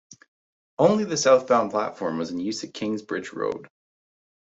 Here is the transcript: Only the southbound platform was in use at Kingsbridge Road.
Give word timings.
Only 0.79 1.03
the 1.03 1.15
southbound 1.15 1.69
platform 1.69 2.17
was 2.17 2.31
in 2.31 2.39
use 2.39 2.63
at 2.63 2.73
Kingsbridge 2.73 3.33
Road. 3.33 3.67